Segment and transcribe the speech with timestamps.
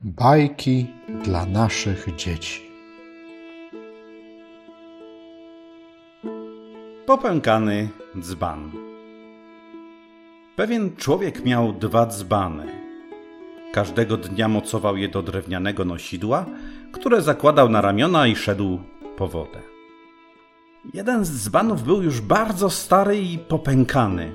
[0.00, 0.86] Bajki
[1.24, 2.70] dla naszych dzieci.
[7.06, 7.88] Popękany
[8.20, 8.70] dzban.
[10.56, 12.66] Pewien człowiek miał dwa dzbany.
[13.72, 16.46] Każdego dnia mocował je do drewnianego nosidła,
[16.92, 18.80] które zakładał na ramiona i szedł
[19.16, 19.60] po wodę.
[20.94, 24.32] Jeden z dzbanów był już bardzo stary i popękany,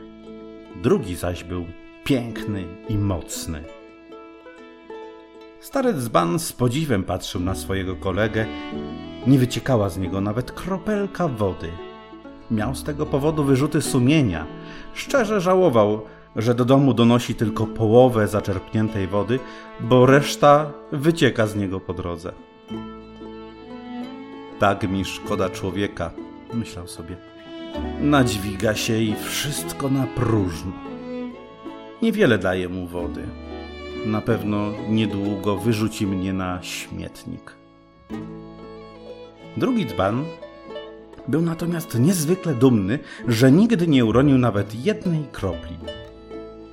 [0.81, 1.65] drugi zaś był
[2.03, 3.82] piękny i mocny.
[5.63, 8.45] Stary dzban z podziwem patrzył na swojego kolegę.
[9.27, 11.69] Nie wyciekała z niego nawet kropelka wody.
[12.51, 14.47] Miał z tego powodu wyrzuty sumienia.
[14.93, 16.01] Szczerze żałował,
[16.35, 19.39] że do domu donosi tylko połowę zaczerpniętej wody,
[19.79, 22.33] bo reszta wycieka z niego po drodze.
[24.59, 26.11] Tak mi szkoda człowieka,
[26.53, 27.17] myślał sobie.
[28.01, 30.71] Nadźwiga się i wszystko na próżno.
[32.01, 33.27] Niewiele daje mu wody
[34.05, 37.55] na pewno niedługo wyrzuci mnie na śmietnik.
[39.57, 40.25] Drugi dzban
[41.27, 45.77] był natomiast niezwykle dumny, że nigdy nie uronił nawet jednej kropli.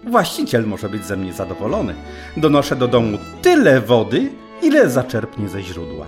[0.07, 1.95] Właściciel może być ze mnie zadowolony.
[2.37, 4.31] Donoszę do domu tyle wody,
[4.63, 6.07] ile zaczerpnie ze źródła.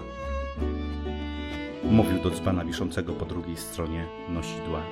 [1.85, 4.83] Mówił do dzbana wiszącego po drugiej stronie nosidła.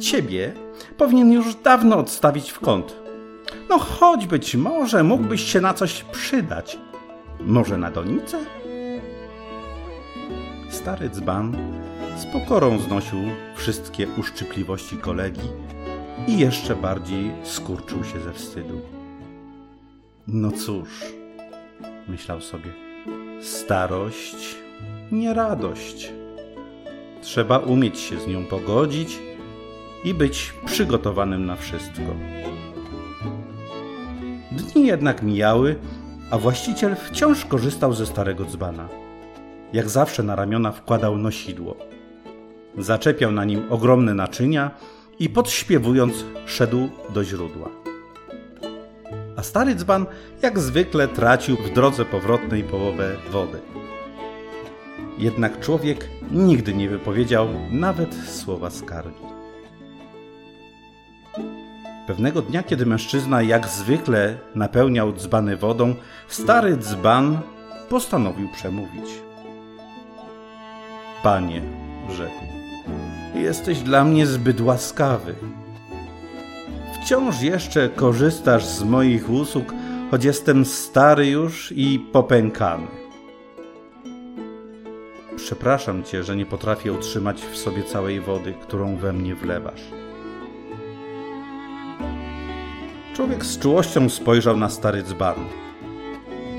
[0.00, 0.52] Ciebie
[0.96, 3.01] powinien już dawno odstawić w kąt.
[3.68, 6.78] No choć być może mógłbyś się na coś przydać.
[7.40, 8.38] Może na donicę?
[10.70, 11.56] Stary dzban
[12.16, 13.18] z pokorą znosił
[13.56, 15.48] wszystkie uszczypliwości kolegi
[16.28, 18.80] i jeszcze bardziej skurczył się ze wstydu.
[20.26, 20.88] No cóż,
[22.08, 22.72] myślał sobie,
[23.40, 24.56] starość
[25.12, 26.12] nie radość.
[27.22, 29.18] Trzeba umieć się z nią pogodzić
[30.04, 32.16] i być przygotowanym na wszystko.
[34.56, 35.76] Dni jednak mijały,
[36.30, 38.88] a właściciel wciąż korzystał ze starego dzbana.
[39.72, 41.76] Jak zawsze na ramiona wkładał nosidło.
[42.78, 44.70] Zaczepiał na nim ogromne naczynia
[45.18, 47.68] i podśpiewując szedł do źródła.
[49.36, 50.06] A stary dzban
[50.42, 53.58] jak zwykle tracił w drodze powrotnej połowę wody.
[55.18, 59.22] Jednak człowiek nigdy nie wypowiedział nawet słowa skargi.
[62.06, 65.94] Pewnego dnia, kiedy mężczyzna jak zwykle napełniał dzbany wodą,
[66.28, 67.40] stary dzban
[67.88, 69.10] postanowił przemówić.
[71.22, 71.62] Panie,
[72.10, 72.44] rzekł,
[73.34, 75.34] jesteś dla mnie zbyt łaskawy.
[76.94, 79.74] Wciąż jeszcze korzystasz z moich usług,
[80.10, 82.86] choć jestem stary już i popękany.
[85.36, 90.01] Przepraszam cię, że nie potrafię utrzymać w sobie całej wody, którą we mnie wlewasz.
[93.14, 95.34] Człowiek z czułością spojrzał na stary dzban.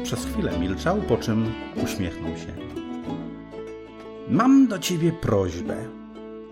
[0.04, 1.54] Przez chwilę milczał, po czym
[1.84, 2.54] uśmiechnął się.
[4.30, 5.76] Mam do ciebie prośbę.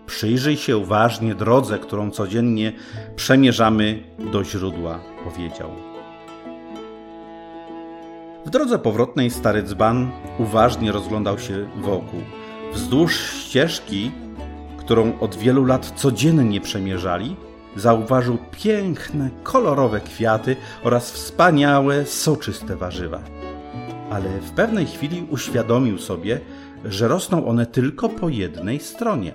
[0.06, 2.74] Przyjrzyj się uważnie drodze, którą codziennie
[3.16, 5.72] przemierzamy do źródła, powiedział.
[8.46, 12.20] W drodze powrotnej stary dzban uważnie rozglądał się wokół.
[12.74, 14.12] Wzdłuż ścieżki,
[14.78, 17.36] którą od wielu lat codziennie przemierzali,
[17.76, 23.20] zauważył piękne, kolorowe kwiaty oraz wspaniałe, soczyste warzywa.
[24.09, 26.40] Ale w pewnej chwili uświadomił sobie,
[26.86, 29.34] że rosną one tylko po jednej stronie.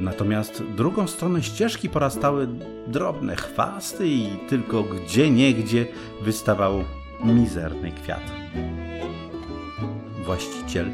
[0.00, 2.48] Natomiast drugą stronę ścieżki porastały
[2.86, 5.86] drobne chwasty i tylko gdzie niegdzie
[6.22, 6.84] wystawał
[7.24, 8.22] mizerny kwiat.
[10.24, 10.90] Właściciel,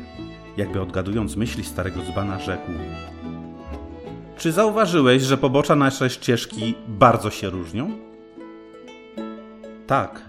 [0.56, 2.71] jakby odgadując myśli starego dzbana, rzekł:
[4.38, 7.99] czy zauważyłeś, że pobocza naszej ścieżki bardzo się różnią?
[9.87, 10.21] Tak.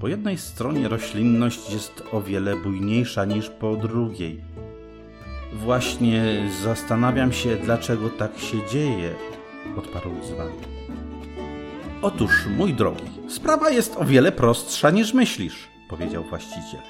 [0.00, 4.40] Po jednej stronie roślinność jest o wiele bujniejsza niż po drugiej.
[5.52, 9.14] Właśnie zastanawiam się, dlaczego tak się dzieje,
[9.76, 10.48] odparł dzban.
[12.02, 16.80] Otóż, mój drogi, sprawa jest o wiele prostsza niż myślisz, powiedział właściciel.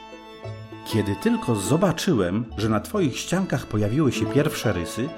[0.87, 5.09] Kiedy tylko zobaczyłem, że na twoich ściankach pojawiły się pierwsze rysy,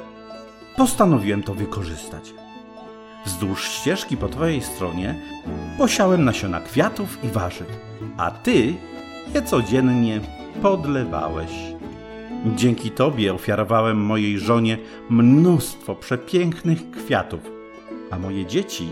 [0.76, 2.34] postanowiłem to wykorzystać.
[3.26, 5.14] Wzdłuż ścieżki po twojej stronie
[5.78, 7.66] posiałem nasiona kwiatów i warzyw,
[8.16, 8.74] a ty
[9.34, 10.20] je codziennie
[10.62, 11.50] podlewałeś.
[12.56, 14.78] Dzięki tobie ofiarowałem mojej żonie
[15.10, 17.40] mnóstwo przepięknych kwiatów,
[18.10, 18.88] a moje dzieci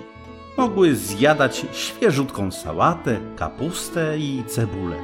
[0.56, 4.96] mogły zjadać świeżutką sałatę, kapustę i cebulę.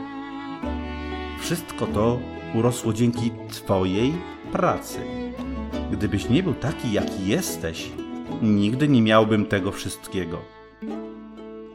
[1.40, 2.18] Wszystko to
[2.54, 4.12] urosło dzięki twojej
[4.52, 4.98] pracy.
[5.90, 7.90] Gdybyś nie był taki, jaki jesteś,
[8.42, 10.38] nigdy nie miałbym tego wszystkiego.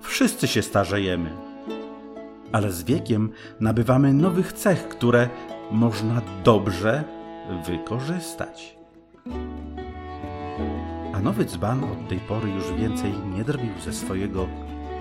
[0.02, 1.30] Wszyscy się starzejemy.
[2.52, 5.30] ale z wiekiem nabywamy nowych cech, które
[5.72, 7.04] można dobrze
[7.68, 8.78] wykorzystać.
[11.14, 14.48] A nowy dzban od tej pory już więcej nie drwił ze swojego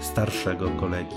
[0.01, 1.17] starszego kolegi.